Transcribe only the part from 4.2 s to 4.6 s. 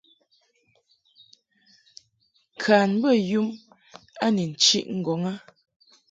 a ni